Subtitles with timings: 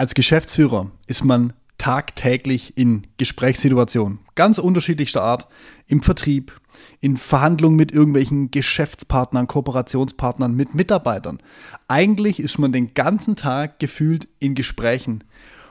[0.00, 5.46] Als Geschäftsführer ist man tagtäglich in Gesprächssituationen ganz unterschiedlichster Art,
[5.88, 6.58] im Vertrieb,
[7.00, 11.36] in Verhandlungen mit irgendwelchen Geschäftspartnern, Kooperationspartnern, mit Mitarbeitern.
[11.86, 15.22] Eigentlich ist man den ganzen Tag gefühlt in Gesprächen.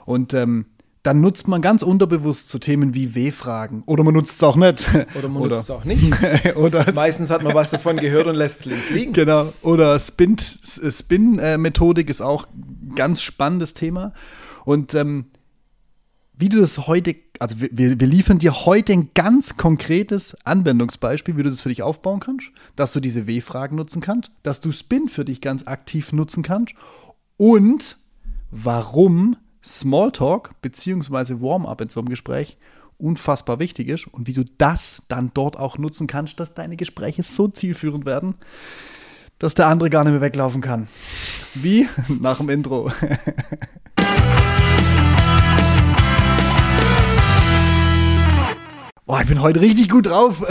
[0.05, 0.67] Und ähm,
[1.03, 3.83] dann nutzt man ganz unterbewusst so Themen wie W-Fragen.
[3.85, 4.85] Oder man nutzt es auch nicht.
[5.17, 6.13] Oder man nutzt es auch nicht.
[6.55, 9.13] Oder Meistens hat man was davon gehört und lässt es links liegen.
[9.13, 9.53] Genau.
[9.61, 14.13] Oder Spin-Methodik ist auch ein ganz spannendes Thema.
[14.65, 15.25] Und ähm,
[16.39, 21.43] wie du das heute, also wir, wir liefern dir heute ein ganz konkretes Anwendungsbeispiel, wie
[21.43, 25.07] du das für dich aufbauen kannst, dass du diese W-Fragen nutzen kannst, dass du Spin
[25.07, 26.75] für dich ganz aktiv nutzen kannst
[27.35, 27.97] und
[28.51, 31.41] warum Smalltalk bzw.
[31.41, 32.57] Warm-up in so einem Gespräch
[32.97, 37.23] unfassbar wichtig ist und wie du das dann dort auch nutzen kannst, dass deine Gespräche
[37.23, 38.33] so zielführend werden,
[39.37, 40.87] dass der andere gar nicht mehr weglaufen kann.
[41.55, 41.87] Wie?
[42.19, 42.91] Nach dem Intro.
[49.11, 50.39] Oh, ich bin heute richtig gut drauf.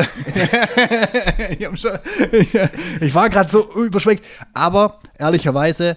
[1.49, 1.93] ich, schon,
[3.01, 4.25] ich, war gerade so überschweckt.
[4.53, 5.97] Aber ehrlicherweise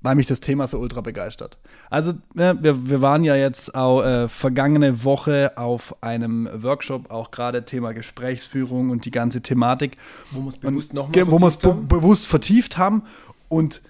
[0.00, 1.58] weil mich das Thema so ultra begeistert.
[1.90, 7.10] Also, ja, ne, wir, wir waren ja jetzt auch äh, vergangene Woche auf einem Workshop,
[7.10, 9.96] auch gerade Thema Gesprächsführung und die ganze Thematik.
[10.30, 13.02] Wo wir es bewusst nochmal Wo wir es be bewusst vertieft haben.
[13.48, 13.82] Und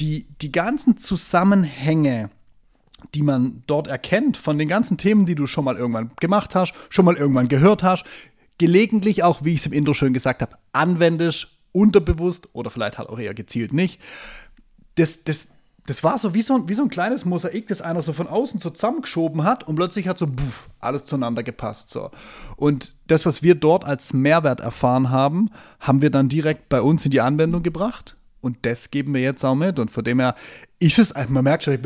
[0.00, 2.30] die, die ganzen Zusammenhänge,
[3.14, 6.74] die man dort erkennt, von den ganzen Themen, die du schon mal irgendwann gemacht hast,
[6.90, 8.04] schon mal irgendwann gehört hast,
[8.58, 13.08] gelegentlich auch, wie ich es im Intro schön gesagt habe, anwendest, unterbewusst oder vielleicht halt
[13.08, 14.00] auch eher gezielt nicht.
[14.96, 15.48] Das, das
[15.86, 18.26] das war so wie, so ein, wie so ein kleines Mosaik, das einer so von
[18.26, 21.90] außen so zusammengeschoben hat und plötzlich hat so puff, alles zueinander gepasst.
[21.90, 22.10] So.
[22.56, 27.04] Und das, was wir dort als Mehrwert erfahren haben, haben wir dann direkt bei uns
[27.04, 28.14] in die Anwendung gebracht.
[28.40, 29.78] Und das geben wir jetzt auch mit.
[29.78, 30.34] Und von dem her
[30.78, 31.78] ist es, man merkt schon,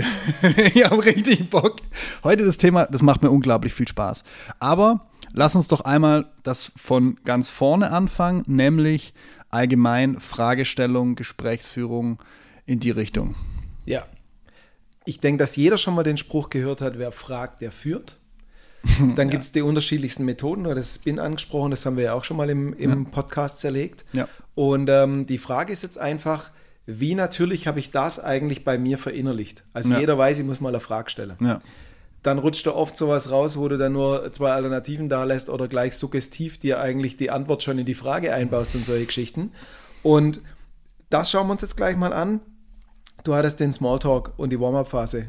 [0.56, 1.76] ich habe richtig Bock.
[2.22, 4.22] Heute das Thema, das macht mir unglaublich viel Spaß.
[4.60, 9.12] Aber lass uns doch einmal das von ganz vorne anfangen, nämlich
[9.50, 12.20] allgemein Fragestellung, Gesprächsführung
[12.66, 13.34] in die Richtung.
[13.88, 14.06] Ja.
[15.04, 18.18] Ich denke, dass jeder schon mal den Spruch gehört hat, wer fragt, der führt.
[18.98, 19.24] Dann ja.
[19.24, 22.36] gibt es die unterschiedlichsten Methoden, du hast Spin angesprochen, das haben wir ja auch schon
[22.36, 23.10] mal im, im ja.
[23.10, 24.04] Podcast zerlegt.
[24.12, 24.28] Ja.
[24.54, 26.50] Und ähm, die Frage ist jetzt einfach,
[26.86, 29.64] wie natürlich habe ich das eigentlich bei mir verinnerlicht?
[29.72, 31.36] Also jeder weiß, ich muss mal eine Frage stellen.
[32.22, 35.68] Dann rutscht da oft sowas raus, wo du dann nur zwei Alternativen da lässt oder
[35.68, 39.52] gleich suggestiv dir eigentlich die Antwort schon in die Frage einbaust und solche Geschichten.
[40.02, 40.40] Und
[41.10, 42.40] das schauen wir uns jetzt gleich mal an
[43.24, 45.28] du hattest den Smalltalk und die Warm-up-Phase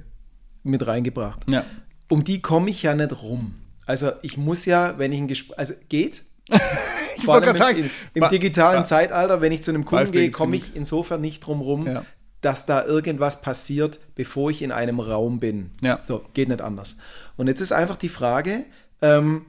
[0.64, 1.50] mit reingebracht.
[1.50, 1.66] Ja.
[2.10, 3.56] Um die komme ich ja nicht rum.
[3.86, 6.24] Also ich muss ja, wenn ich ein Gespräch, also geht.
[7.18, 10.56] ich wollte gerade sagen, im, digitalen ba Zeitalter, wenn ich zu einem Kunden gehe, komme
[10.56, 12.06] ich insofern nicht drum rum, ja.
[12.42, 15.72] dass da irgendwas passiert, bevor ich in einem Raum bin.
[15.82, 16.00] Ja.
[16.04, 16.98] So, geht nicht anders.
[17.38, 18.66] Und jetzt ist einfach die Frage,
[19.02, 19.46] ähm,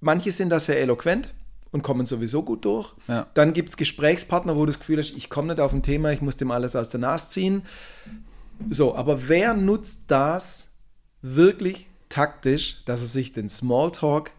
[0.00, 1.32] manche sind da sehr eloquent,
[1.72, 2.94] und kommen sowieso gut durch.
[3.08, 3.26] Ja.
[3.34, 6.12] Dann gibt es Gesprächspartner, wo du das Gefühl hast, ich komme nicht auf ein Thema,
[6.12, 7.62] ich muss dem alles aus der Nase ziehen.
[8.70, 10.68] So, aber wer nutzt das
[11.22, 14.32] wirklich taktisch, dass er sich den Smalltalk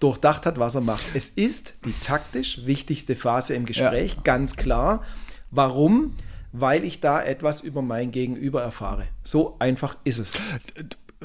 [0.00, 1.04] durchdacht hat, was er macht?
[1.14, 4.20] Es ist die taktisch wichtigste Phase im Gespräch, ja.
[4.22, 5.04] ganz klar.
[5.50, 6.16] Warum?
[6.50, 9.06] Weil ich da etwas über mein Gegenüber erfahre.
[9.22, 10.36] So einfach ist es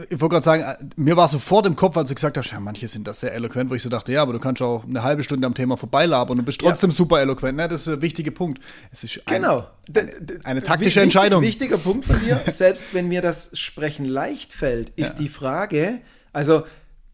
[0.09, 2.59] ich wollte gerade sagen, äh, mir war sofort im Kopf, als du gesagt hast, ja,
[2.59, 5.03] manche sind das sehr eloquent, wo ich so dachte, ja, aber du kannst auch eine
[5.03, 6.95] halbe Stunde am Thema vorbeilabern und bist trotzdem ja.
[6.95, 7.57] super eloquent.
[7.57, 7.67] Ne?
[7.67, 8.61] Das ist ein wichtiger Punkt.
[8.91, 9.67] Es ist genau.
[9.93, 10.11] Eine,
[10.43, 11.41] eine taktische Entscheidung.
[11.41, 15.23] Wichtiger Punkt von dir, selbst wenn mir das Sprechen leicht fällt, ist ja.
[15.23, 16.01] die Frage,
[16.33, 16.63] also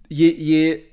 [0.09, 0.83] je, je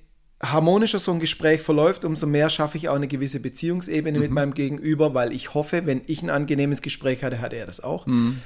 [0.42, 4.24] harmonischer so ein Gespräch verläuft, umso mehr schaffe ich auch eine gewisse Beziehungsebene mhm.
[4.24, 7.80] mit meinem Gegenüber, weil ich hoffe, wenn ich ein angenehmes Gespräch hatte, hatte er das
[7.82, 8.06] auch.
[8.06, 8.40] Mhm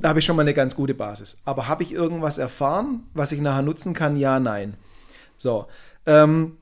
[0.00, 1.38] da habe ich schon mal eine ganz gute Basis.
[1.44, 4.16] Aber habe ich irgendwas erfahren, was ich nachher nutzen kann?
[4.16, 4.74] Ja, nein.
[5.36, 5.66] So,
[6.06, 6.56] ähm,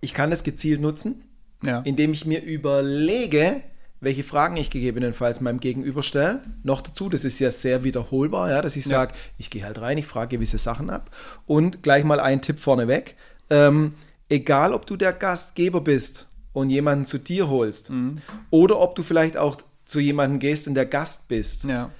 [0.00, 1.22] ich kann das gezielt nutzen,
[1.62, 1.80] ja.
[1.80, 3.62] indem ich mir überlege,
[4.00, 6.42] welche Fragen ich gegebenenfalls meinem Gegenüber stelle.
[6.64, 8.90] Noch dazu, das ist ja sehr wiederholbar, ja, dass ich ja.
[8.90, 11.10] sage, ich gehe halt rein, ich frage gewisse Sachen ab.
[11.46, 13.16] Und gleich mal ein Tipp vorneweg.
[13.50, 13.94] Ähm,
[14.28, 18.18] egal, ob du der Gastgeber bist und jemanden zu dir holst mhm.
[18.50, 21.64] oder ob du vielleicht auch zu jemandem gehst und der Gast bist.
[21.64, 21.90] Ja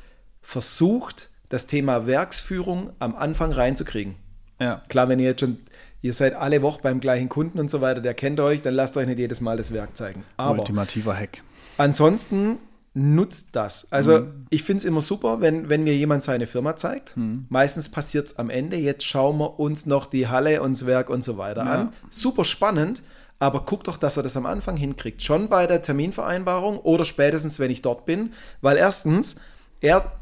[0.42, 4.16] versucht, das Thema Werksführung am Anfang reinzukriegen.
[4.60, 4.82] Ja.
[4.88, 5.58] Klar, wenn ihr jetzt schon,
[6.00, 8.96] ihr seid alle Woche beim gleichen Kunden und so weiter, der kennt euch, dann lasst
[8.96, 10.24] euch nicht jedes Mal das Werk zeigen.
[10.36, 11.42] Aber Ultimativer Hack.
[11.78, 12.58] Ansonsten
[12.94, 13.90] nutzt das.
[13.90, 14.46] Also mhm.
[14.50, 17.16] ich finde es immer super, wenn, wenn mir jemand seine Firma zeigt.
[17.16, 17.46] Mhm.
[17.48, 18.76] Meistens passiert es am Ende.
[18.76, 21.72] Jetzt schauen wir uns noch die Halle und das Werk und so weiter ja.
[21.72, 21.92] an.
[22.10, 23.02] Super spannend,
[23.38, 25.22] aber guck doch, dass er das am Anfang hinkriegt.
[25.22, 28.32] Schon bei der Terminvereinbarung oder spätestens, wenn ich dort bin.
[28.60, 29.36] Weil erstens,
[29.80, 30.12] er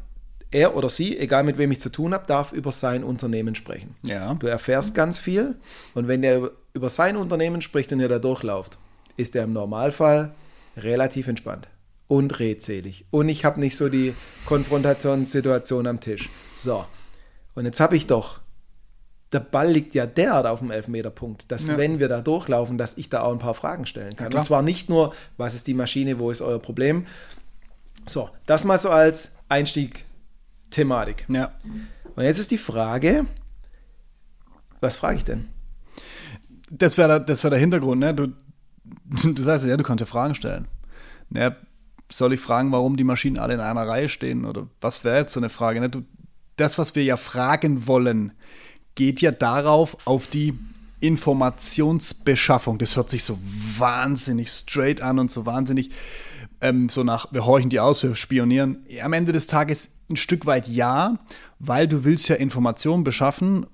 [0.51, 3.95] er oder sie, egal mit wem ich zu tun habe, darf über sein Unternehmen sprechen.
[4.03, 4.33] Ja.
[4.35, 5.55] Du erfährst ganz viel
[5.93, 8.77] und wenn der über sein Unternehmen spricht und ihr da durchlauft,
[9.17, 10.33] ist er im Normalfall
[10.77, 11.67] relativ entspannt
[12.07, 13.05] und redselig.
[13.11, 14.13] Und ich habe nicht so die
[14.45, 16.29] Konfrontationssituation am Tisch.
[16.55, 16.85] So,
[17.55, 18.39] und jetzt habe ich doch,
[19.31, 21.77] der Ball liegt ja derart auf dem Elfmeterpunkt, dass Ja.
[21.77, 24.29] wenn wir da durchlaufen, dass ich da auch ein paar Fragen stellen kann.
[24.29, 24.41] klar.
[24.41, 27.05] und zwar nicht nur, was ist die Maschine, wo ist euer Problem.
[28.05, 29.31] So, das mal so als
[30.71, 31.25] Einstieg-Thematik.
[31.31, 31.51] Ja.
[32.15, 33.25] Und jetzt ist die Frage,
[34.79, 35.49] was frage ich denn?
[36.71, 38.13] Das wäre der, das der Hintergrund, ne?
[38.13, 38.27] Du,
[39.33, 40.67] du sagst ja, du kannst ja Fragen stellen.
[41.29, 41.55] Ne?
[42.09, 44.45] Soll ich fragen, warum die Maschinen alle in einer Reihe stehen?
[44.45, 45.79] Oder was wäre jetzt so eine Frage?
[45.79, 45.89] Ne?
[45.89, 46.03] Du,
[46.57, 48.33] das, was wir ja fragen wollen,
[48.95, 50.57] geht ja darauf, auf die
[50.99, 52.77] Informationsbeschaffung.
[52.77, 55.91] Das hört sich so wahnsinnig straight an und so wahnsinnig
[56.61, 58.85] ähm, so nach, wir horchen die aus, wir spionieren.
[59.01, 61.17] Am Ende des Tages ein Stück weit ja,
[61.59, 63.65] weil du willst ja Informationen beschaffen,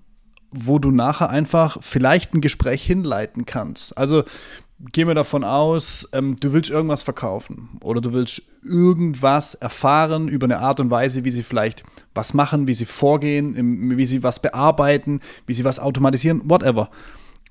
[0.51, 3.97] wo du nachher einfach vielleicht ein Gespräch hinleiten kannst.
[3.97, 4.23] Also
[4.91, 10.45] gehen wir davon aus, ähm, du willst irgendwas verkaufen oder du willst irgendwas erfahren über
[10.45, 14.41] eine Art und Weise, wie sie vielleicht was machen, wie sie vorgehen, wie sie was
[14.41, 16.89] bearbeiten, wie sie was automatisieren, whatever.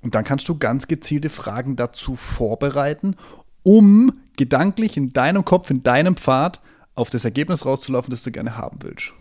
[0.03, 3.17] Und dann kannst du ganz gezielte Fragen dazu vorbereiten,
[3.63, 6.61] um gedanklich in deinem Kopf, in deinem Pfad
[6.97, 9.13] auf das Ergebnis rauszulaufen, das du gerne haben willst.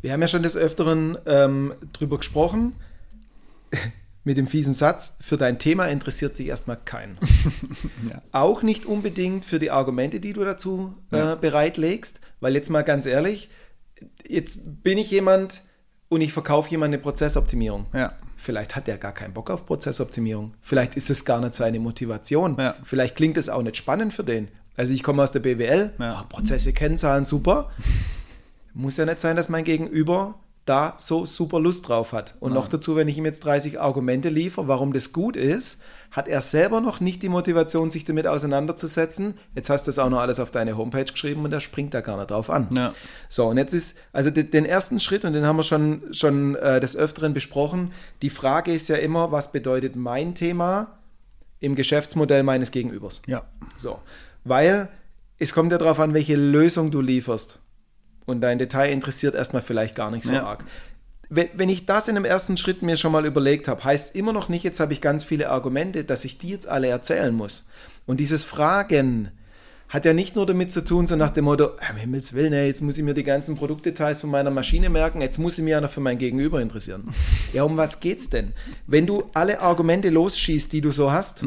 [0.00, 2.74] Wir haben ja schon des Öfteren ähm, drüber gesprochen,
[4.24, 7.18] mit dem fiesen Satz, für dein Thema interessiert sich erstmal keinen.
[8.10, 8.20] Ja.
[8.32, 13.06] Auch nicht unbedingt für die Argumente, die du dazu äh, bereitlegst, weil jetzt mal ganz
[13.06, 13.48] ehrlich,
[14.26, 15.62] jetzt bin ich jemand
[16.10, 17.86] und ich verkaufe jemand eine Prozessoptimierung.
[17.94, 18.12] Ja.
[18.36, 20.54] Vielleicht hat der gar keinen Bock auf Prozessoptimierung.
[20.60, 22.56] Vielleicht ist es gar nicht seine Motivation.
[22.58, 22.74] Ja.
[22.84, 24.48] Vielleicht klingt es auch nicht spannend für den.
[24.76, 26.14] Also ich komme aus der BWL, Ja.
[26.14, 27.70] ah, Prozesse, Kennzahlen, super.
[28.72, 30.34] Muss ja nicht sein, dass mein Gegenüber
[30.66, 32.36] da so super Lust drauf hat.
[32.40, 36.26] Und noch dazu, wenn ich ihm jetzt 30 Argumente liefere, warum das gut ist, hat
[36.26, 39.34] er selber noch nicht die Motivation, sich damit auseinanderzusetzen.
[39.54, 42.00] Jetzt hast du das auch noch alles auf deine Homepage geschrieben und er springt da
[42.00, 42.68] gar nicht drauf an.
[42.72, 42.94] Ja.
[43.28, 46.54] So, und jetzt ist, also de- den ersten Schritt, und den haben wir schon, schon
[46.56, 47.92] äh, des Öfteren besprochen,
[48.22, 50.96] die Frage ist ja immer, was bedeutet mein Thema
[51.60, 53.20] im Geschäftsmodell meines Gegenübers?
[53.26, 53.42] Ja.
[53.76, 53.98] So,
[54.44, 54.88] weil
[55.38, 57.58] es kommt ja darauf an, welche Lösung du lieferst.
[58.26, 60.44] Und dein Detail interessiert erstmal vielleicht gar nicht so Ja.
[60.46, 60.64] arg.
[61.30, 64.48] Wenn, ich das in einem ersten Schritt mir schon mal überlegt habe, heißt immer noch
[64.48, 67.68] nicht, jetzt habe ich ganz viele Argumente, dass ich die jetzt alle erzählen muss.
[68.06, 69.30] Und dieses Fragen
[69.88, 72.52] hat ja nicht nur damit zu tun, so nach dem Motto, "Ah, um Himmels Willen,
[72.52, 75.64] ey, jetzt muss ich mir die ganzen Produktdetails von meiner Maschine merken, jetzt muss ich
[75.64, 77.08] mich ja noch für mein Gegenüber interessieren.
[77.52, 78.52] Ja, um was geht's denn?
[78.86, 81.44] Wenn du alle Argumente losschießt, die du so hast,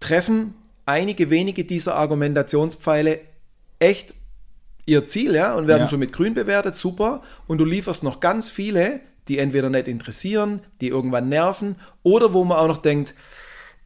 [0.00, 0.54] treffen
[0.86, 3.20] einige wenige dieser Argumentationspfeile
[3.78, 4.14] echt
[4.86, 5.88] ihr Ziel, ja, und werden Ja.
[5.88, 7.20] so mit grün bewertet, super.
[7.46, 11.74] Und du lieferst noch ganz viele, die entweder nicht interessieren, die irgendwann nerven,
[12.04, 13.12] oder wo man auch noch denkt,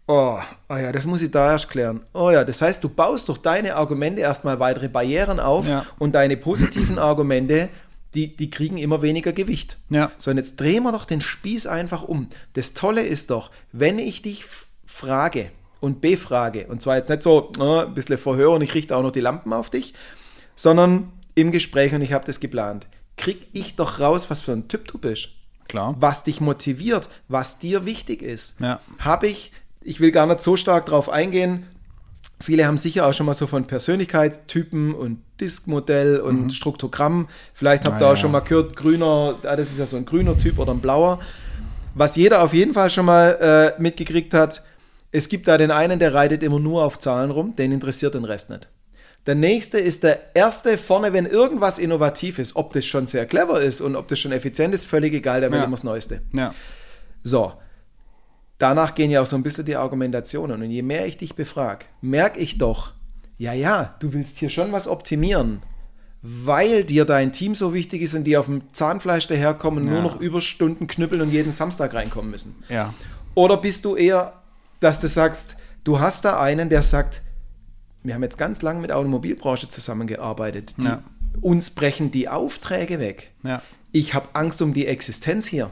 [0.07, 0.39] oh,
[0.69, 2.05] oh ja, das muss ich da erst klären.
[2.13, 5.87] Oh ja, das heißt, du baust durch deine Argumente erstmal weitere Barrieren auf Ja.
[5.99, 7.71] und deine positiven Argumente,
[8.15, 9.79] die, die kriegen immer weniger Gewicht.
[9.89, 10.11] Ja.
[10.19, 12.29] So, und jetzt drehen wir doch den Spieß einfach um.
[12.53, 14.45] Das Tolle ist doch, wenn ich dich
[14.85, 15.51] frage
[15.81, 19.03] und befrage, und zwar jetzt nicht so äh, ein bisschen Verhör und ich richte auch
[19.03, 19.95] noch die Lampen auf dich,
[20.55, 22.87] sondern im Gespräch und ich habe das geplant,
[23.17, 25.31] krieg ich doch raus, was für ein Typ du bist.
[25.69, 25.95] Klar.
[26.01, 28.59] Was dich motiviert, was dir wichtig ist.
[28.61, 28.81] Ja.
[28.99, 29.53] Habe ich,
[29.83, 31.67] ich will gar nicht so stark drauf eingehen,
[32.43, 37.29] Viele haben sicher auch schon mal so von Persönlichkeitstypen und Diskmodell und Struktogramm.
[37.53, 38.03] Vielleicht habt ihr Mhm.
[38.05, 40.73] Ah, auch schon mal gehört, grüner, ah, das ist ja so ein grüner Typ oder
[40.73, 41.19] ein blauer.
[41.95, 44.63] Was jeder auf jeden Fall schon mal äh, mitgekriegt hat,
[45.13, 48.25] es gibt da den einen, der reitet immer nur auf Zahlen rum, den interessiert den
[48.25, 48.69] Rest nicht.
[49.27, 53.61] Der nächste ist der erste vorne, wenn irgendwas innovativ ist, ob das schon sehr clever
[53.61, 55.65] ist und ob das schon effizient ist, völlig egal, der will Ja.
[55.65, 56.23] immer das Neueste.
[56.33, 56.55] Ja.
[57.23, 57.53] So,
[58.59, 60.63] danach gehen ja auch so ein bisschen die Argumentationen.
[60.63, 62.93] Und je mehr ich dich befrage, merke ich doch,
[63.37, 65.61] ja, ja, du willst hier schon was optimieren,
[66.23, 70.03] weil dir dein Team so wichtig ist und die auf dem Zahnfleisch daherkommen, nur Ja.
[70.03, 72.63] noch Überstunden knüppeln und jeden Samstag reinkommen müssen.
[72.69, 72.93] Ja.
[73.35, 74.40] Oder bist du eher,
[74.81, 77.23] dass du sagst, du hast da einen, der sagt,
[78.03, 80.75] wir haben jetzt ganz lange mit Automobilbranche zusammengearbeitet.
[80.79, 81.03] Die, Ja.
[81.41, 83.31] Uns brechen die Aufträge weg.
[83.45, 83.63] Ja.
[83.93, 85.71] Ich habe Angst um die Existenz hier.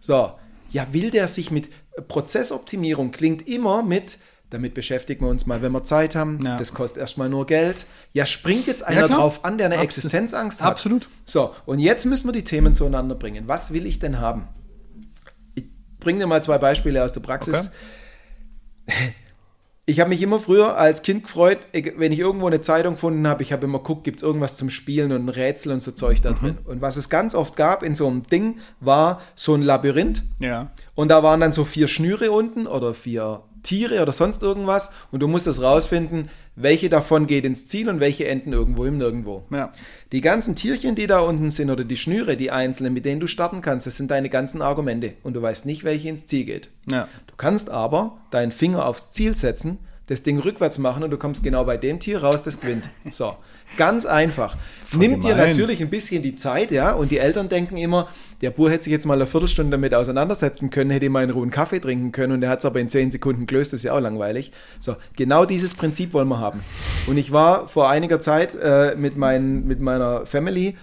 [0.00, 0.32] So,
[0.70, 1.68] ja, will der sich mit
[2.08, 4.18] Prozessoptimierung klingt immer mit,
[4.50, 6.40] damit beschäftigen wir uns mal, wenn wir Zeit haben.
[6.44, 6.56] Ja.
[6.56, 7.86] Das kostet erstmal nur Geld.
[8.12, 9.18] Ja, springt jetzt einer klar.
[9.18, 10.70] drauf an, der eine Abs- Existenzangst hat.
[10.72, 11.08] Absolut.
[11.24, 13.44] So, und jetzt müssen wir die Themen zueinander bringen.
[13.46, 14.48] Was will ich denn haben?
[15.54, 15.64] Ich
[16.00, 17.70] bringe dir mal zwei Beispiele aus der Praxis.
[19.86, 21.58] Ich habe mich immer früher als Kind gefreut,
[21.96, 24.70] wenn ich irgendwo eine Zeitung gefunden habe, ich habe immer geguckt, gibt es irgendwas zum
[24.70, 26.36] Spielen und ein Rätsel und so Zeug da mhm.
[26.36, 26.58] drin.
[26.64, 30.22] Und was es ganz oft gab in so einem Ding, war so ein Labyrinth.
[30.40, 30.70] Ja.
[30.94, 35.20] Und da waren dann so vier Schnüre unten oder vier Tiere oder sonst irgendwas und
[35.20, 39.42] du musst es rausfinden, welche davon geht ins Ziel und welche enden irgendwo im Nirgendwo.
[39.50, 39.72] Ja.
[40.12, 43.26] Die ganzen Tierchen, die da unten sind oder die Schnüre, die einzelnen, mit denen du
[43.26, 46.70] starten kannst, das sind deine ganzen Argumente und du weißt nicht, welche ins Ziel geht.
[46.88, 47.08] Ja.
[47.26, 51.42] Du kannst aber deinen Finger aufs Ziel setzen das Ding rückwärts machen und du kommst
[51.42, 52.88] genau bei dem Tier raus, das gewinnt.
[53.10, 53.36] So,
[53.76, 54.56] ganz einfach.
[54.84, 55.38] Voll Nimmt gemein.
[55.38, 58.08] dir natürlich ein bisschen die Zeit, ja, und die Eltern denken immer,
[58.42, 61.42] der Bur hätte sich jetzt mal eine Viertelstunde damit auseinandersetzen können, hätte mal in Ruhe
[61.42, 63.84] einen Kaffee trinken können und der hat es aber in zehn Sekunden gelöst, das ist
[63.84, 64.52] ja auch langweilig.
[64.80, 66.62] So, genau dieses Prinzip wollen wir haben.
[67.06, 70.76] Und ich war vor einiger Zeit äh, mit, mein, mit meiner Family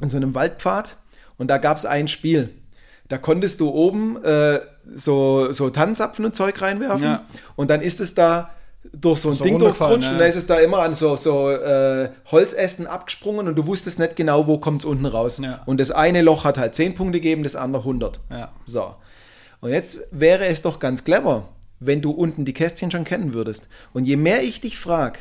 [0.00, 0.96] in so einem Waldpfad
[1.38, 2.50] und da gab es ein Spiel.
[3.08, 4.60] Da konntest du oben äh,
[4.92, 7.24] so, so Tannenzapfen und Zeug reinwerfen ja.
[7.56, 8.50] und dann ist es da
[8.92, 10.12] durch so ein so Ding durchgerutscht ja.
[10.12, 13.98] und dann ist es da immer an so, so äh, Holzästen abgesprungen und du wusstest
[13.98, 15.40] nicht genau, wo kommt es unten raus.
[15.42, 15.62] Ja.
[15.66, 18.20] Und das eine Loch hat halt 10 Punkte gegeben, das andere 100.
[18.30, 18.50] Ja.
[18.64, 18.94] So.
[19.60, 21.48] Und jetzt wäre es doch ganz clever,
[21.78, 23.68] wenn du unten die Kästchen schon kennen würdest.
[23.92, 25.20] Und je mehr ich dich frage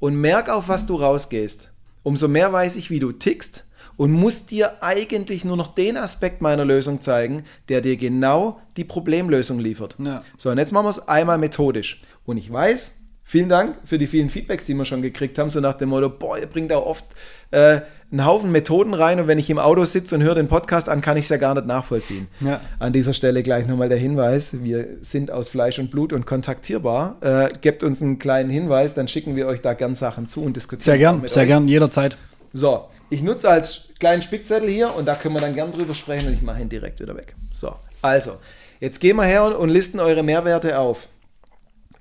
[0.00, 1.70] und merke, auf was du rausgehst,
[2.02, 3.64] umso mehr weiß ich, wie du tickst
[3.96, 8.84] und muss dir eigentlich nur noch den Aspekt meiner Lösung zeigen, der dir genau die
[8.84, 9.96] Problemlösung liefert.
[10.04, 10.24] Ja.
[10.36, 12.02] So, und jetzt machen wir es einmal methodisch.
[12.24, 15.60] Und ich weiß, vielen Dank für die vielen Feedbacks, die wir schon gekriegt haben, so
[15.60, 17.04] nach dem Motto, boah, ihr bringt da oft
[17.50, 17.80] äh,
[18.12, 21.00] einen Haufen Methoden rein und wenn ich im Auto sitze und höre den Podcast an,
[21.00, 22.28] kann ich es ja gar nicht nachvollziehen.
[22.40, 22.60] Ja.
[22.78, 27.16] An dieser Stelle gleich nochmal der Hinweis, wir sind aus Fleisch und Blut und kontaktierbar.
[27.22, 30.56] Äh, gebt uns einen kleinen Hinweis, dann schicken wir euch da gern Sachen zu und
[30.56, 30.84] diskutieren.
[30.84, 31.48] Sehr gern, sehr euch.
[31.48, 32.18] gern, jederzeit.
[32.52, 36.28] So, ich nutze als kleinen Spickzettel hier und da können wir dann gern drüber sprechen
[36.28, 37.34] und ich mache ihn direkt wieder weg.
[37.50, 38.32] So, also,
[38.78, 41.08] jetzt gehen wir her und listen eure Mehrwerte auf.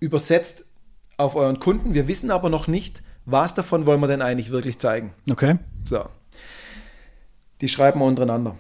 [0.02, 0.66] Übersetzt
[1.16, 1.94] auf euren Kunden.
[1.94, 5.14] Wir wissen aber noch nicht, was davon wollen wir denn eigentlich wirklich zeigen.
[5.30, 5.60] Okay.
[5.86, 6.04] So.
[7.62, 8.58] Die schreiben wir untereinander.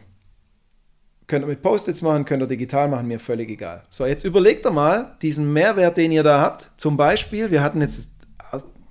[1.27, 3.83] Könnt ihr mit Post-its machen, könnt ihr digital machen, mir völlig egal.
[3.89, 6.71] So, jetzt überlegt ihr mal diesen Mehrwert, den ihr da habt.
[6.77, 8.07] Zum Beispiel, wir hatten jetzt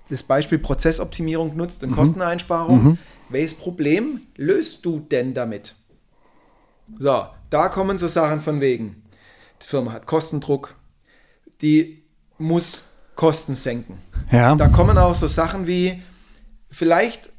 [0.08, 1.94] das Beispiel Prozessoptimierung genutzt und mhm.
[1.94, 2.84] Kosteneinsparung.
[2.84, 2.98] Mhm.
[3.28, 5.76] Welches Problem löst du denn damit?
[6.98, 9.02] So, da kommen so Sachen von wegen.
[9.62, 10.74] Die Firma hat Kostendruck,
[11.62, 11.99] die
[12.40, 13.98] muss Kosten senken.
[14.32, 14.54] Ja.
[14.54, 16.02] Da kommen auch so Sachen wie,
[16.70, 17.30] vielleicht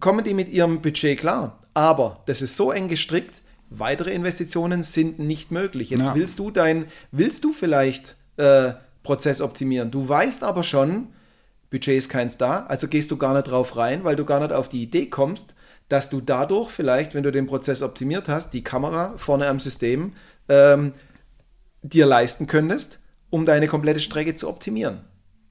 [0.00, 5.18] kommen die mit ihrem Budget klar, aber das ist so eng gestrickt, weitere Investitionen sind
[5.18, 5.90] nicht möglich.
[5.90, 6.14] Jetzt ja.
[6.14, 9.90] willst du dein, willst du vielleicht äh, Prozess optimieren.
[9.90, 11.08] Du weißt aber schon,
[11.70, 14.52] Budget ist keins da, also gehst du gar nicht drauf rein, weil du gar nicht
[14.52, 15.54] auf die Idee kommst,
[15.88, 20.14] dass du dadurch vielleicht, wenn du den Prozess optimiert hast, die Kamera vorne am System
[20.48, 20.92] ähm,
[21.82, 23.00] dir leisten könntest,
[23.34, 25.00] um deine komplette Strecke zu optimieren.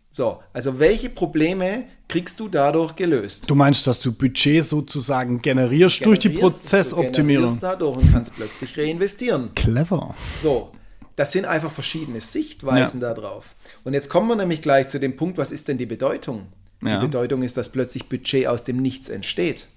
[0.09, 3.49] So, also welche Probleme kriegst du dadurch gelöst?
[3.49, 7.45] Du meinst, dass du Budget sozusagen generierst, generierst durch die Prozessoptimierung?
[7.45, 9.53] Du generierst dadurch und kannst plötzlich reinvestieren.
[9.55, 10.15] Clever.
[10.41, 10.71] So,
[11.17, 13.13] das sind einfach verschiedene Sichtweisen ja.
[13.13, 13.53] darauf.
[13.83, 16.47] Und jetzt kommen wir nämlich gleich zu dem Punkt, was ist denn die Bedeutung?
[16.81, 16.99] Ja.
[16.99, 19.67] Die Bedeutung ist, dass plötzlich Budget aus dem Nichts entsteht.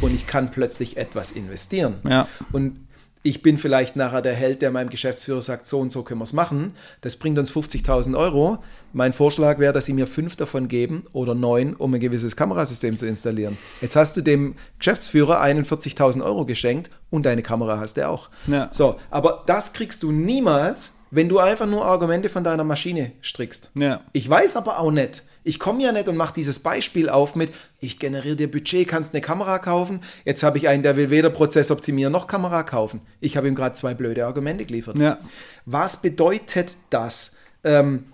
[0.00, 1.96] Und ich kann plötzlich etwas investieren.
[2.08, 2.28] Ja.
[2.52, 2.86] Und
[3.28, 6.24] ich bin vielleicht nachher der Held, der meinem Geschäftsführer sagt, so und so können wir
[6.24, 6.74] es machen.
[7.02, 8.58] Das bringt uns 50.000 Euro.
[8.94, 12.96] Mein Vorschlag wäre, dass Sie mir fünf davon geben oder neun, um ein gewisses Kamerasystem
[12.96, 13.58] zu installieren.
[13.82, 18.30] Jetzt hast du dem Geschäftsführer 41.000 Euro geschenkt und deine Kamera hast du auch.
[18.46, 18.70] Ja.
[18.72, 23.70] So, aber das kriegst du niemals, wenn du einfach nur Argumente von deiner Maschine strickst.
[23.74, 24.00] Ja.
[24.12, 27.52] Ich weiß aber auch nicht, ich komme ja nicht und mache dieses Beispiel auf mit,
[27.80, 30.00] ich generiere dir Budget, kannst eine Kamera kaufen.
[30.26, 33.00] Jetzt habe ich einen, der will weder Prozess optimieren noch Kamera kaufen.
[33.20, 34.98] Ich habe ihm gerade zwei blöde Argumente geliefert.
[34.98, 35.18] Ja.
[35.64, 38.12] Was bedeutet das, ähm,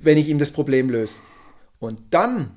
[0.00, 1.20] wenn ich ihm das Problem löse?
[1.78, 2.50] Und dann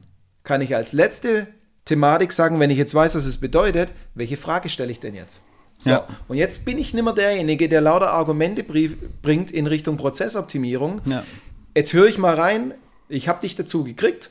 [0.44, 1.48] kann ich als letzte
[1.86, 5.44] Thematik sagen, wenn ich jetzt weiß, was es bedeutet, welche Frage stelle ich denn jetzt?
[5.77, 6.08] So, ja.
[6.27, 11.01] und jetzt bin ich nicht mehr derjenige, der lauter Argumente bringt in Richtung Prozessoptimierung.
[11.06, 11.24] Ja.
[11.75, 12.74] Jetzt höre ich mal rein,
[13.09, 14.29] ich habe dich dazu gekriegt.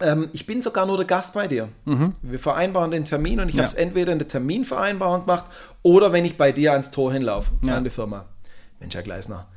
[0.00, 1.68] Ähm, ich bin sogar nur der Gast bei dir.
[1.84, 2.12] Mhm.
[2.22, 3.62] Wir vereinbaren den Termin und ich ja.
[3.62, 5.46] habe es entweder in der Terminvereinbarung gemacht
[5.82, 7.76] oder wenn ich bei dir ans Tor hinlaufe, ja.
[7.76, 8.26] an die Firma.
[8.80, 9.48] Mensch, Herr Gleisner,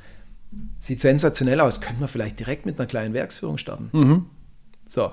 [0.81, 1.79] sieht sensationell aus.
[1.79, 3.89] Könnten wir vielleicht direkt mit einer kleinen Werksführung starten?
[3.91, 4.25] Mhm.
[4.87, 5.11] So,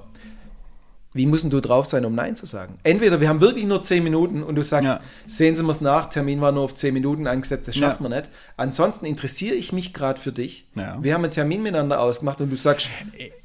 [1.18, 2.78] wie musst du drauf sein, um Nein zu sagen?
[2.84, 5.00] Entweder wir haben wirklich nur 10 Minuten und du sagst, ja.
[5.26, 8.10] sehen Sie mir es nach, Termin war nur auf 10 Minuten angesetzt, das schaffen ja.
[8.10, 8.30] wir nicht.
[8.56, 10.66] Ansonsten interessiere ich mich gerade für dich.
[10.76, 10.96] Ja.
[11.02, 12.88] Wir haben einen Termin miteinander ausgemacht und du sagst,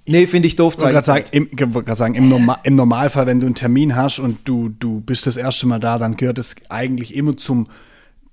[0.06, 0.76] nee, finde ich doof.
[0.78, 4.38] Ich wollte gerade sagen, sagen im, Norma im, Normalfall, wenn du einen Termin hast und
[4.46, 7.68] du, du bist das erste Mal da, dann gehört es eigentlich immer zum,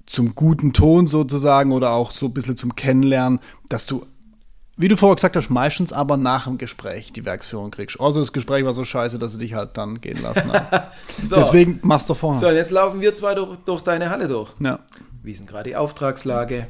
[0.04, 4.04] zum guten Ton sozusagen oder auch so ein bisschen zum Kennenlernen, dass du
[4.80, 8.00] wie du vorher gesagt hast, meistens aber nach dem Gespräch die Werksführung kriegst.
[8.00, 10.86] Also das Gespräch war so scheiße, dass sie dich halt dann gehen lassen haben.
[11.22, 11.36] so.
[11.36, 12.40] Deswegen machst du vorher.
[12.40, 14.50] So, und jetzt laufen wir zwei durch, durch deine Halle durch.
[14.58, 14.78] Ja.
[15.22, 16.66] Wie ist denn gerade die Auftragslage?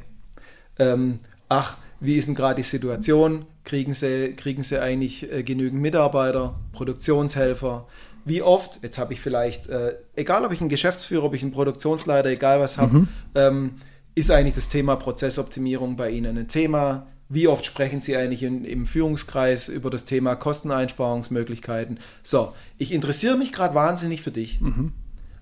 [0.81, 3.47] Ähm, ach, wie ist denn gerade die Situation?
[3.63, 7.87] Kriegen sie, kriegen sie eigentlich äh, genügend Mitarbeiter, Produktionshelfer?
[8.25, 11.53] Wie oft, jetzt habe ich vielleicht, äh, egal ob ich einen Geschäftsführer, ob ich einen
[11.53, 13.09] Produktionsleiter, egal was habe, mhm.
[13.37, 13.71] ähm,
[14.17, 17.07] ist eigentlich das Thema Prozessoptimierung bei Ihnen ein Thema?
[17.33, 22.01] Wie oft sprechen Sie eigentlich in, im Führungskreis über das Thema Kosteneinsparungsmöglichkeiten?
[22.25, 24.93] So, ich interessiere mich gerade wahnsinnig für dich, mhm.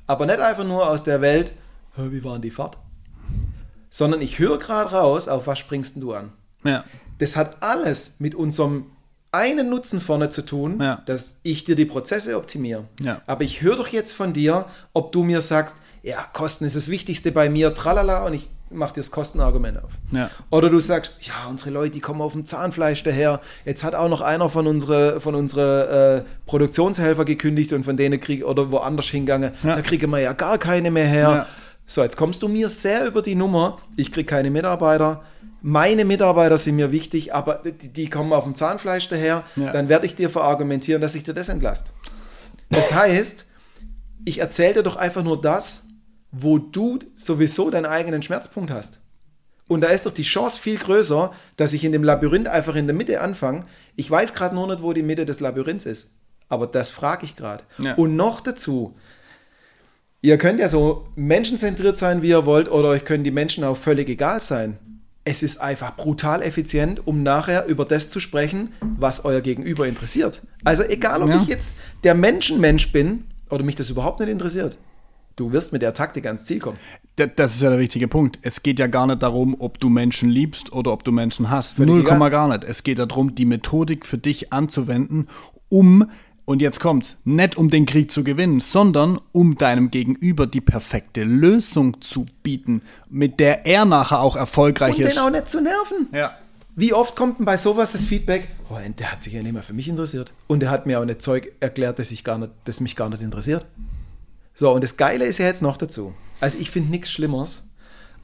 [0.07, 1.52] aber nicht einfach nur aus der Welt,
[1.97, 2.76] wie waren die Fahrt?
[3.88, 6.30] Sondern ich höre gerade raus, auf was springst du an?
[6.62, 6.85] Ja.
[7.16, 8.87] Das hat alles mit unserem
[9.33, 11.02] einen Nutzen vorne zu tun, ja.
[11.07, 12.85] dass ich dir die Prozesse optimiere.
[13.00, 13.23] Ja.
[13.26, 16.90] Aber ich höre doch jetzt von dir, ob du mir sagst, ja, Kosten ist das
[16.90, 19.93] Wichtigste bei mir, tralala, und ich mache dir das Kostenargument auf.
[20.13, 20.31] Ja.
[20.51, 23.41] Oder du sagst, ja, unsere Leute, die kommen auf dem Zahnfleisch daher.
[23.65, 28.21] Jetzt hat auch noch einer von unseren von unsere, äh, Produktionshelfer gekündigt und von denen
[28.21, 29.53] krieg oder woanders hingegangen.
[29.63, 29.77] Ja.
[29.77, 31.31] Da kriegen wir ja gar keine mehr her.
[31.31, 31.47] Ja.
[31.87, 33.79] So, jetzt kommst du mir sehr über die Nummer.
[33.97, 35.23] Ich kriege keine Mitarbeiter.
[35.63, 39.43] Meine Mitarbeiter sind mir wichtig, aber die, die kommen auf dem Zahnfleisch daher.
[39.57, 41.93] Dann werde ich dir verargumentieren, dass ich dir das entlast.
[42.71, 43.47] Das heißt,
[44.25, 45.88] ich erzähle dir doch einfach nur das,
[46.42, 49.00] wo du sowieso deinen eigenen Schmerzpunkt hast.
[49.66, 52.87] Und da ist doch die Chance viel größer, dass ich in dem Labyrinth einfach in
[52.87, 53.64] der Mitte anfange.
[53.97, 56.14] Ich weiß gerade nur nicht, wo die Mitte des Labyrinths ist.
[56.49, 57.64] Aber das frage ich gerade.
[57.76, 57.95] Ja.
[57.95, 58.97] Und noch dazu,
[60.23, 63.76] ihr könnt ja so menschenzentriert sein, wie ihr wollt, oder euch können die Menschen auch
[63.76, 64.78] völlig egal sein.
[65.25, 70.40] Es ist einfach brutal effizient, um nachher über das zu sprechen, was euer Gegenüber interessiert.
[70.64, 71.42] Also egal, ob ja.
[71.42, 74.78] ich jetzt der Menschenmensch bin oder mich das überhaupt nicht interessiert
[75.38, 76.78] du wirst mit der Taktik ans Ziel kommen.
[77.16, 78.38] Das ist ja der wichtige Punkt.
[78.42, 81.78] Es geht ja gar nicht darum, ob du Menschen liebst oder ob du Menschen hast.
[81.78, 82.64] Null Komma gar nicht.
[82.64, 85.28] Es geht darum, die Methodik für dich anzuwenden,
[85.68, 86.11] um,
[86.45, 91.23] und jetzt kommt's, nicht um den Krieg zu gewinnen, sondern um deinem Gegenüber die perfekte
[91.23, 92.80] Lösung zu bieten,
[93.11, 95.09] mit der er nachher auch erfolgreich und ist.
[95.09, 96.08] Und den auch nicht zu nerven.
[96.13, 96.39] Ja.
[96.75, 99.63] Wie oft kommt denn bei sowas das Feedback, oh, der hat sich ja nicht mehr
[99.63, 100.32] für mich interessiert.
[100.47, 103.10] Und der hat mir auch nicht Zeug erklärt, das, ich gar nicht, das mich gar
[103.10, 103.67] nicht interessiert.
[104.58, 106.14] So, und das Geile ist ja jetzt noch dazu.
[106.40, 107.62] Also ich finde nichts Schlimmeres,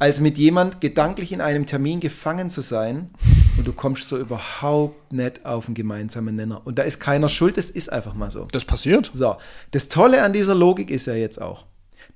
[0.01, 3.11] als mit jemand gedanklich in einem Termin gefangen zu sein
[3.57, 6.63] und du kommst so überhaupt nicht auf einen gemeinsamen Nenner.
[6.65, 8.49] Und da ist keiner schuld, das ist einfach mal so.
[8.51, 9.13] Das passiert.
[9.15, 9.37] So,
[9.71, 11.67] das Tolle an dieser Logik ist ja jetzt auch,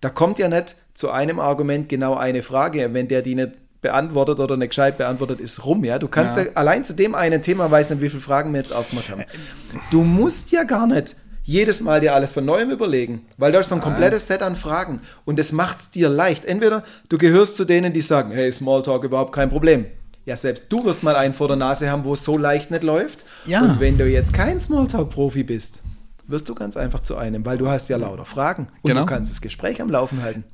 [0.00, 3.52] da kommt ja nicht zu einem Argument genau eine Frage, wenn der die nicht
[3.82, 6.00] beantwortet oder nicht gescheit beantwortet, ist rum, ja.
[6.00, 8.58] Du kannst ja, ja allein zu dem einen Thema weiß nicht, wie viele Fragen wir
[8.58, 9.22] jetzt aufgemacht haben.
[9.92, 11.14] Du musst ja gar nicht
[11.48, 14.54] jedes Mal dir alles von neuem überlegen, weil da ist so ein komplettes Set an
[14.54, 16.44] Fragen und das macht es dir leicht.
[16.44, 19.86] Entweder du gehörst zu denen, die sagen, hey, Smalltalk überhaupt kein Problem.
[20.26, 22.82] Ja, selbst du wirst mal einen vor der Nase haben, wo es so leicht nicht
[22.82, 23.24] läuft.
[23.46, 23.62] Ja.
[23.62, 25.80] Und wenn du jetzt kein Smalltalk-Profi bist,
[26.26, 29.00] wirst du ganz einfach zu einem, weil du hast ja lauter Fragen und genau.
[29.00, 30.44] du kannst das Gespräch am Laufen halten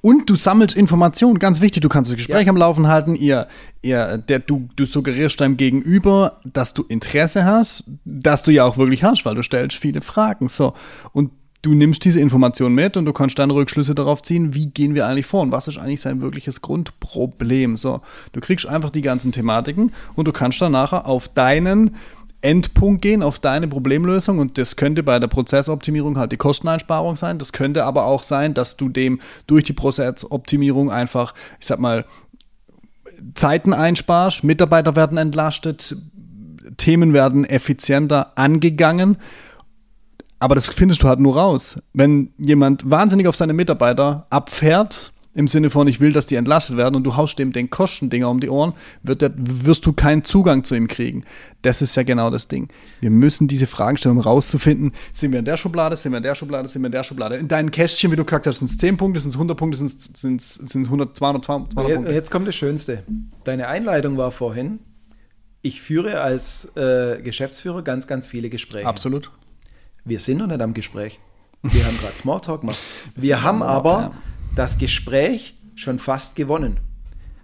[0.00, 2.50] und du sammelst Informationen, ganz wichtig, du kannst das Gespräch ja.
[2.50, 3.46] am Laufen halten, ihr,
[3.82, 8.76] ihr, der, du, du suggerierst deinem Gegenüber, dass du Interesse hast, dass du ja auch
[8.76, 10.48] wirklich hast, weil du stellst viele Fragen.
[10.48, 10.74] So.
[11.12, 11.30] Und
[11.64, 15.06] du nimmst diese Informationen mit und du kannst dann Rückschlüsse darauf ziehen, wie gehen wir
[15.06, 17.76] eigentlich vor und was ist eigentlich sein wirkliches Grundproblem.
[17.76, 18.00] So,
[18.32, 21.96] du kriegst einfach die ganzen Thematiken und du kannst dann nachher auf deinen
[22.44, 27.38] Endpunkt gehen, auf deine Problemlösung und das könnte bei der Prozessoptimierung halt die Kosteneinsparung sein.
[27.38, 32.04] Das könnte aber auch sein, dass du dem durch die Prozessoptimierung einfach, ich sag mal,
[33.34, 35.96] Zeiten einsparst, Mitarbeiter werden entlastet,
[36.76, 39.16] Themen werden effizienter angegangen.
[40.38, 41.78] Aber das findest du halt nur raus.
[41.94, 46.76] Wenn jemand wahnsinnig auf seine Mitarbeiter abfährt, im Sinne von, ich will, dass die entlastet
[46.76, 50.24] werden und du haust dem den Kostendinger um die Ohren, wird der, wirst du keinen
[50.24, 51.24] Zugang zu ihm kriegen.
[51.62, 52.68] Das ist ja genau das Ding.
[53.00, 56.22] Wir müssen diese Fragen stellen, um rauszufinden, sind wir in der Schublade, sind wir in
[56.22, 57.36] der Schublade, sind wir in der Schublade.
[57.36, 59.76] In deinen Kästchen, wie du gesagt hast, sind es 10 Punkte, sind es 100 Punkte,
[59.76, 62.12] sind es sind, sind 100, 200, 200 Punkte.
[62.12, 63.02] Jetzt kommt das Schönste.
[63.42, 64.78] Deine Einleitung war vorhin,
[65.62, 68.86] ich führe als äh, Geschäftsführer ganz, ganz viele Gespräche.
[68.86, 69.32] Absolut.
[70.04, 71.18] Wir sind noch nicht am Gespräch.
[71.62, 72.78] Wir haben gerade Smalltalk gemacht.
[73.16, 74.12] Wir haben aber...
[74.12, 74.12] Ja
[74.54, 76.78] das Gespräch schon fast gewonnen.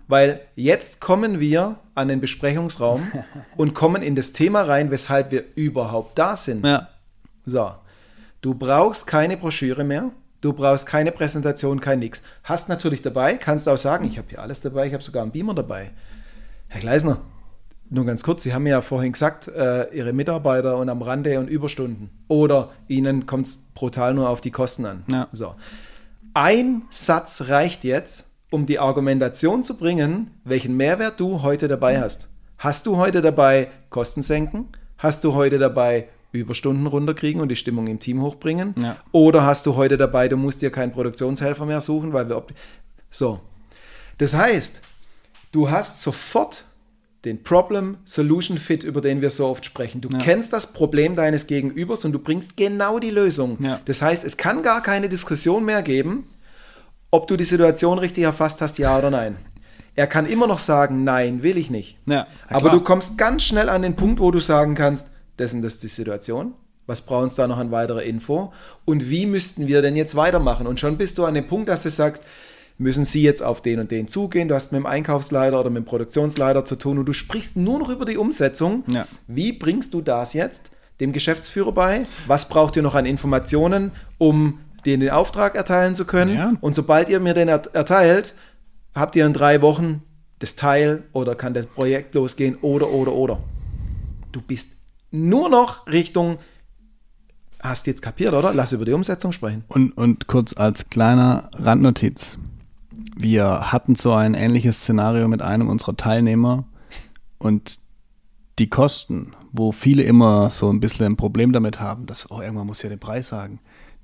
[0.09, 3.11] Weil jetzt kommen wir an den Besprechungsraum
[3.57, 6.65] und kommen in das Thema rein, weshalb wir überhaupt da sind.
[6.65, 6.89] Ja.
[7.47, 7.73] So,
[8.41, 12.23] du brauchst keine Broschüre mehr, du brauchst keine Präsentation, kein nix.
[12.43, 15.33] Hast natürlich dabei, kannst auch sagen, ich habe hier alles dabei, ich habe sogar einen
[15.33, 15.91] Beamer dabei.
[16.69, 17.21] Herr Gleisner,
[17.89, 21.49] nur ganz kurz, Sie haben ja vorhin gesagt, äh, Ihre Mitarbeiter und am Rande und
[21.49, 22.11] Überstunden.
[22.29, 25.05] Oder Ihnen kommt es brutal nur auf die Kosten an.
[25.09, 25.29] Ja.
[25.33, 25.55] So.
[26.35, 32.29] Ein Satz reicht jetzt, um die Argumentation zu bringen, welchen Mehrwert du heute dabei hast.
[32.59, 34.69] Hast du heute dabei Kosten senken?
[34.99, 38.75] Hast du heute dabei Überstunden runterkriegen und die Stimmung im Team hochbringen?
[38.81, 38.97] Ja.
[39.11, 42.45] Oder hast du heute dabei, du musst dir keinen Produktionshelfer mehr suchen, weil wir.
[43.11, 43.41] So.
[44.19, 44.83] Das heißt,
[45.51, 46.65] du hast sofort
[47.25, 50.01] den Problem-Solution-Fit, über den wir so oft sprechen.
[50.01, 50.19] Du Ja.
[50.19, 53.59] kennst das Problem deines Gegenübers und du bringst genau die Lösung.
[53.63, 53.81] Ja.
[53.85, 56.29] Das heißt, es kann gar keine Diskussion mehr geben,
[57.11, 59.37] ob du die Situation richtig erfasst hast, ja oder nein.
[59.97, 61.99] Er kann immer noch sagen, nein, will ich nicht.
[62.07, 65.63] Ja, Aber du kommst ganz schnell an den Punkt, wo du sagen kannst, das und
[65.63, 66.55] das ist die Situation.
[66.87, 68.53] Was brauchen uns da noch an weiterer Info?
[68.85, 70.67] Und wie müssten wir denn jetzt weitermachen?
[70.67, 72.23] Und schon bist du an dem Punkt, dass du sagst,
[72.81, 74.49] müssen Sie jetzt auf den und den zugehen?
[74.49, 77.79] Du hast mit dem Einkaufsleiter oder mit dem Produktionsleiter zu tun und du sprichst nur
[77.79, 78.85] noch über die Umsetzung.
[78.89, 79.07] Ja.
[79.27, 82.07] Wie bringst du das jetzt dem Geschäftsführer bei?
[82.27, 86.35] Was braucht ihr noch an Informationen, um den den Auftrag erteilen zu können?
[86.35, 86.53] Ja.
[86.63, 88.35] Und sobald ihr mir den ert- erteilt,
[88.95, 90.03] habt ihr in drei Wochen
[90.39, 93.41] das Teil oder kann das Projekt losgehen oder, oder, oder.
[94.33, 94.69] Du bist
[95.11, 96.39] nur noch Richtung,
[97.63, 98.55] hast jetzt kapiert, oder?
[98.55, 99.65] Lass über die Umsetzung sprechen.
[99.69, 102.39] Und, und kurz als kleiner Randnotiz.
[103.17, 106.65] Wir hatten so ein ähnliches Szenario mit einem unserer Teilnehmer
[107.39, 107.79] und
[108.59, 112.67] die Kosten, wo viele immer so ein bisschen ein Problem damit haben, dass, oh, irgendwann
[112.67, 113.61] muss ja den Preis sagen.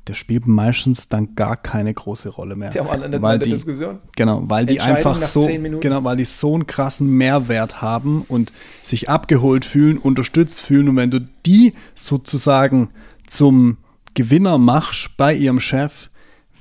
[0.07, 2.71] Der spielt meistens dann gar keine große Rolle mehr.
[2.71, 3.99] Der war nicht mehr weil die, Diskussion.
[4.15, 5.47] Genau, weil die einfach so,
[5.81, 10.89] genau, weil die so einen krassen Mehrwert haben und sich abgeholt fühlen, unterstützt fühlen.
[10.89, 12.91] Und wenn du die sozusagen
[13.27, 13.79] zum
[14.15, 16.09] Gewinner machst bei ihrem Chef,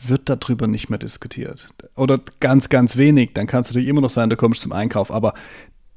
[0.01, 1.69] wird darüber nicht mehr diskutiert.
[1.95, 3.31] Oder ganz, ganz wenig.
[3.33, 5.11] Dann kann es natürlich immer noch sein, du kommst zum Einkauf.
[5.11, 5.33] Aber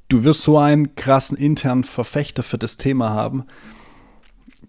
[0.07, 3.45] du wirst so einen krassen internen Verfechter für das Thema haben,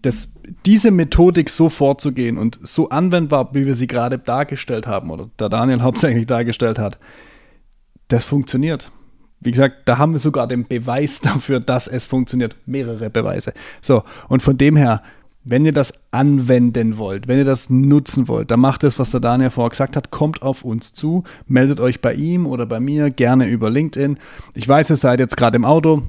[0.01, 0.29] dass
[0.65, 5.49] diese Methodik so vorzugehen und so anwendbar, wie wir sie gerade dargestellt haben, oder der
[5.49, 6.97] Daniel hauptsächlich dargestellt hat,
[8.07, 8.91] das funktioniert.
[9.39, 12.55] Wie gesagt, da haben wir sogar den Beweis dafür, dass es funktioniert.
[12.65, 13.53] Mehrere Beweise.
[13.81, 15.01] So, und von dem her,
[15.43, 19.19] wenn ihr das anwenden wollt, wenn ihr das nutzen wollt, dann macht das, was der
[19.19, 23.09] Daniel vorher gesagt hat, kommt auf uns zu, meldet euch bei ihm oder bei mir,
[23.09, 24.17] gerne über LinkedIn.
[24.53, 26.03] Ich weiß, ihr seid jetzt gerade im Auto.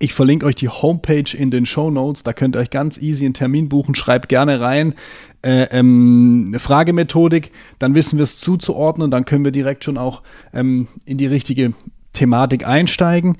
[0.00, 2.22] Ich verlinke euch die Homepage in den Show Notes.
[2.22, 3.94] Da könnt ihr euch ganz easy einen Termin buchen.
[3.94, 4.94] Schreibt gerne rein.
[5.42, 7.52] Äh, ähm, Fragemethodik.
[7.78, 9.10] Dann wissen wir es zuzuordnen.
[9.10, 11.72] Dann können wir direkt schon auch ähm, in die richtige
[12.12, 13.38] Thematik einsteigen.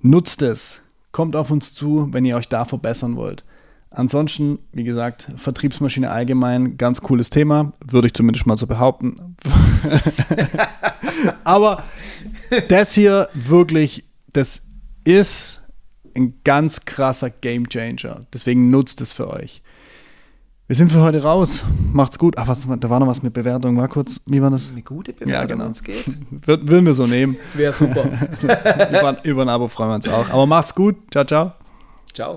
[0.00, 0.80] Nutzt es.
[1.10, 3.44] Kommt auf uns zu, wenn ihr euch da verbessern wollt.
[3.90, 9.36] Ansonsten, wie gesagt, Vertriebsmaschine allgemein, ganz cooles Thema, würde ich zumindest mal so behaupten.
[11.44, 11.84] Aber
[12.68, 14.62] das hier wirklich, das
[15.04, 15.62] ist
[16.14, 18.26] ein ganz krasser Game Changer.
[18.32, 19.62] Deswegen nutzt es für euch.
[20.66, 21.64] Wir sind für heute raus.
[21.94, 22.36] Macht's gut.
[22.36, 23.78] Ach, was, da war noch was mit Bewertung.
[23.78, 24.68] War kurz, wie war das?
[24.70, 25.64] Eine gute Bewertung, Ja, genau.
[25.64, 26.04] wenn es geht.
[26.46, 27.36] Wird, würden wir so nehmen.
[27.54, 28.04] Wäre super.
[28.42, 30.28] über, über ein Abo freuen wir uns auch.
[30.28, 30.96] Aber macht's gut.
[31.10, 31.52] Ciao, ciao.
[32.12, 32.36] Ciao.